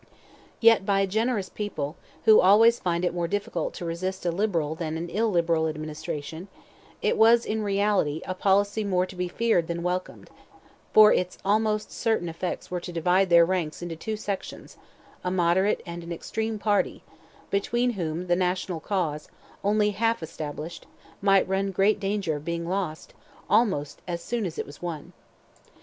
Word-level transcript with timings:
Yet 0.59 0.83
by 0.83 1.01
a 1.01 1.05
generous 1.05 1.47
people, 1.49 1.95
who 2.25 2.39
always 2.41 2.79
find 2.79 3.05
it 3.05 3.13
more 3.13 3.27
difficult 3.27 3.75
to 3.75 3.85
resist 3.85 4.25
a 4.25 4.31
liberal 4.31 4.73
than 4.73 4.97
an 4.97 5.11
illiberal 5.11 5.67
administration, 5.67 6.47
it 7.03 7.17
was, 7.17 7.45
in 7.45 7.61
reality, 7.61 8.19
a 8.25 8.33
policy 8.33 8.83
more 8.83 9.05
to 9.05 9.15
be 9.15 9.27
feared 9.27 9.67
than 9.67 9.83
welcomed; 9.83 10.31
for 10.91 11.13
its 11.13 11.37
almost 11.45 11.91
certain 11.91 12.29
effects 12.29 12.71
were 12.71 12.79
to 12.79 12.91
divide 12.91 13.29
their 13.29 13.45
ranks 13.45 13.83
into 13.83 13.95
two 13.95 14.17
sections—a 14.17 15.29
moderate 15.29 15.83
and 15.85 16.01
an 16.01 16.11
extreme 16.11 16.57
party—between 16.57 17.91
whom 17.91 18.25
the 18.25 18.35
national 18.35 18.79
cause, 18.79 19.27
only 19.63 19.91
half 19.91 20.23
established, 20.23 20.87
might 21.21 21.47
run 21.47 21.69
great 21.69 21.99
danger 21.99 22.35
of 22.35 22.43
being 22.43 22.67
lost, 22.67 23.13
almost 23.47 24.01
as 24.07 24.23
soon 24.23 24.47
as 24.47 24.57
it 24.57 24.65
was 24.65 24.81
won. 24.81 25.13